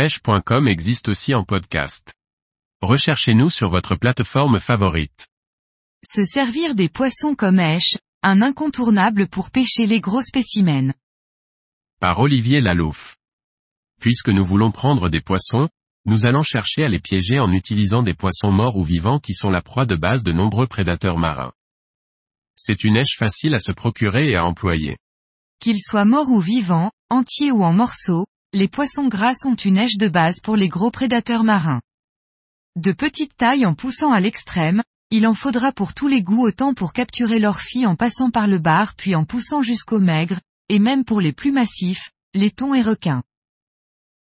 [0.00, 2.14] pêche.com existe aussi en podcast.
[2.80, 5.28] Recherchez-nous sur votre plateforme favorite.
[6.02, 10.94] Se servir des poissons comme èche, un incontournable pour pêcher les gros spécimens.
[12.00, 13.18] Par Olivier Lalouf.
[14.00, 15.68] Puisque nous voulons prendre des poissons,
[16.06, 19.50] nous allons chercher à les piéger en utilisant des poissons morts ou vivants qui sont
[19.50, 21.52] la proie de base de nombreux prédateurs marins.
[22.56, 24.96] C'est une èche facile à se procurer et à employer.
[25.60, 29.96] Qu'ils soient morts ou vivants, entiers ou en morceaux, les poissons gras sont une èche
[29.96, 31.80] de base pour les gros prédateurs marins.
[32.74, 36.74] De petite taille en poussant à l'extrême, il en faudra pour tous les goûts autant
[36.74, 41.04] pour capturer fille en passant par le bar puis en poussant jusqu'au maigre, et même
[41.04, 43.22] pour les plus massifs, les thons et requins.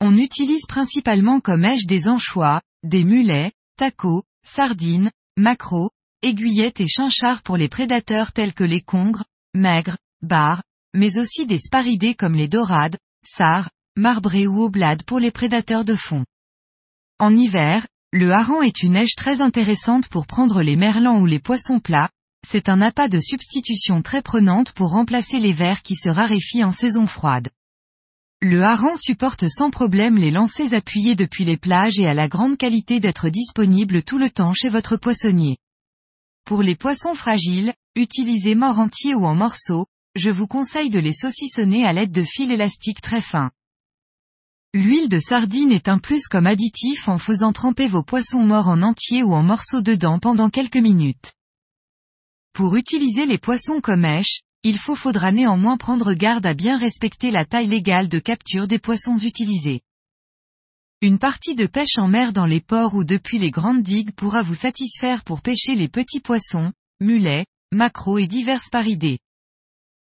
[0.00, 5.90] On utilise principalement comme èche des anchois, des mulets, tacos, sardines, maquereaux,
[6.20, 10.62] aiguillettes et chinchards pour les prédateurs tels que les congres, maigres, bars,
[10.94, 15.94] mais aussi des sparidés comme les dorades, sarres, marbrés ou oblades pour les prédateurs de
[15.94, 16.24] fond.
[17.20, 21.38] En hiver, le hareng est une neige très intéressante pour prendre les merlans ou les
[21.38, 22.10] poissons plats,
[22.44, 26.72] c'est un appât de substitution très prenante pour remplacer les vers qui se raréfient en
[26.72, 27.50] saison froide.
[28.42, 32.58] Le hareng supporte sans problème les lancers appuyés depuis les plages et a la grande
[32.58, 35.56] qualité d'être disponible tout le temps chez votre poissonnier.
[36.44, 41.14] Pour les poissons fragiles, utilisés morts entiers ou en morceaux, je vous conseille de les
[41.14, 43.50] saucissonner à l'aide de fils élastiques très fins.
[44.76, 48.82] L'huile de sardine est un plus comme additif en faisant tremper vos poissons morts en
[48.82, 51.32] entier ou en morceaux dedans pendant quelques minutes.
[52.54, 57.30] Pour utiliser les poissons comme èche, il faut faudra néanmoins prendre garde à bien respecter
[57.30, 59.80] la taille légale de capture des poissons utilisés.
[61.02, 64.42] Une partie de pêche en mer dans les ports ou depuis les grandes digues pourra
[64.42, 69.20] vous satisfaire pour pêcher les petits poissons, mulets, maquereaux et divers paridés.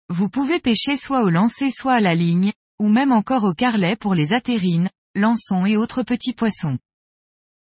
[0.09, 2.53] Vous pouvez pêcher soit au lancer soit à la ligne,
[2.83, 6.81] ou même encore au carlet pour les atérines, lançons et autres petits poissons.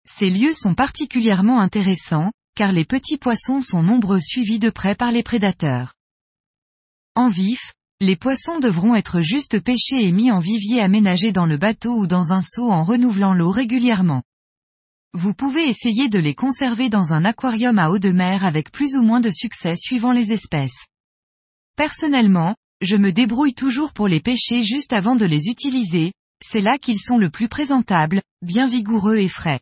[0.06, 5.14] Ces lieux sont particulièrement intéressants, car les petits poissons sont nombreux suivis de près par
[5.14, 5.94] les prédateurs.
[7.16, 11.58] En vif, les poissons devront être juste pêchés et mis en vivier aménagé dans le
[11.58, 14.22] bateau ou dans un seau en renouvelant l'eau régulièrement.
[15.14, 18.96] Vous pouvez essayer de les conserver dans un aquarium à eau de mer avec plus
[18.98, 20.88] ou moins de succès suivant les espèces.
[21.78, 26.12] Personnellement, je me débrouille toujours pour les pêcher juste avant de les utiliser,
[26.44, 29.60] c'est là qu'ils sont le plus présentables, bien vigoureux et frais.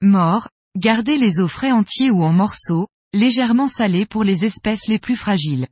[0.00, 4.98] Mort, gardez les os frais entiers ou en morceaux, légèrement salés pour les espèces les
[4.98, 5.68] plus fragiles.